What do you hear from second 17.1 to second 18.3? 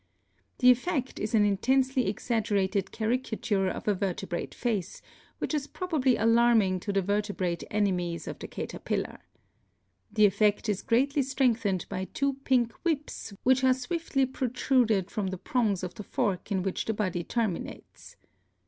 terminates